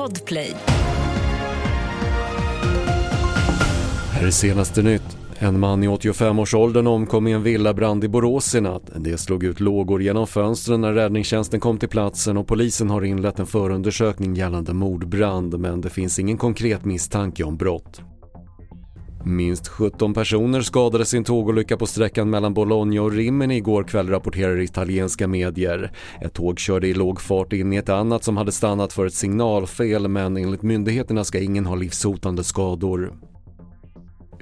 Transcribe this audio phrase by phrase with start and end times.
[0.00, 0.54] Podplay.
[4.12, 5.16] Här är senaste nytt.
[5.38, 8.82] En man i 85-årsåldern omkom i en villabrand i Borås i natt.
[8.96, 13.38] Det slog ut lågor genom fönstren när räddningstjänsten kom till platsen och polisen har inlett
[13.38, 18.00] en förundersökning gällande mordbrand men det finns ingen konkret misstanke om brott.
[19.24, 24.08] Minst 17 personer skadades i en tågolycka på sträckan mellan Bologna och Rimini igår kväll
[24.08, 25.92] rapporterar italienska medier.
[26.20, 29.14] Ett tåg körde i låg fart in i ett annat som hade stannat för ett
[29.14, 33.12] signalfel men enligt myndigheterna ska ingen ha livshotande skador.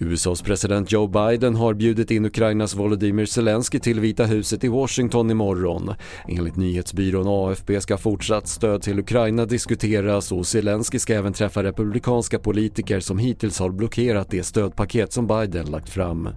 [0.00, 5.30] USAs president Joe Biden har bjudit in Ukrainas Volodymyr Zelensky till Vita huset i Washington
[5.30, 5.94] imorgon.
[6.28, 12.38] Enligt nyhetsbyrån AFP ska fortsatt stöd till Ukraina diskuteras och Zelensky ska även träffa republikanska
[12.38, 16.28] politiker som hittills har blockerat det stödpaket som Biden lagt fram.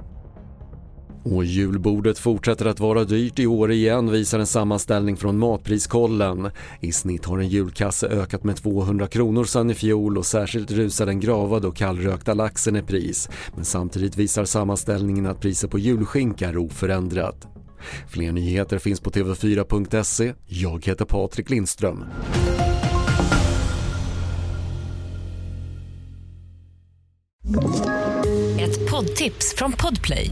[1.24, 6.52] Och julbordet fortsätter att vara dyrt i år igen visar en sammanställning från Matpriskollen.
[6.80, 11.06] I snitt har en julkasse ökat med 200 kronor sedan i fjol och särskilt rusar
[11.06, 13.30] den gravade och kallrökta laxen i pris.
[13.56, 17.48] Men samtidigt visar sammanställningen att priset på julskinka är oförändrat.
[18.08, 20.34] Fler nyheter finns på tv4.se.
[20.46, 22.04] Jag heter Patrik Lindström.
[28.60, 30.32] Ett poddtips från Podplay.